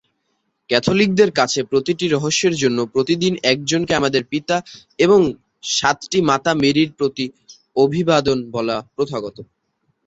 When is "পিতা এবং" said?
4.31-5.19